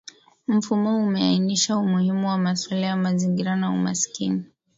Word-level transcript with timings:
Mfumo 0.47 0.97
umeainisha 1.03 1.77
umuhimu 1.77 2.27
wa 2.27 2.37
masuala 2.37 2.85
ya 2.87 2.95
mazingira 2.97 3.55
na 3.55 3.69
umaskini 3.71 4.43